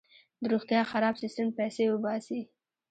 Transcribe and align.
د 0.41 0.43
روغتیا 0.53 0.81
خراب 0.91 1.15
سیستم 1.23 1.47
پیسې 1.57 1.83
وباسي. 1.87 2.41